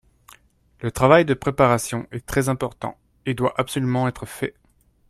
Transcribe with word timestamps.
Le 0.79 0.89
travail 0.91 1.25
de 1.25 1.35
préparation 1.35 2.07
est 2.11 2.25
très 2.25 2.49
important 2.49 2.97
et 3.27 3.35
doit 3.35 3.53
absolument 3.61 4.07
être 4.07 4.25
fait 4.25 4.55